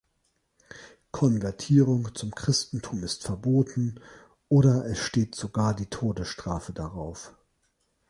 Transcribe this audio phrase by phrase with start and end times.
[1.11, 3.99] Konvertierung zum Christentum ist verboten,
[4.49, 7.35] oder es steht sogar die Todesstrafe darauf.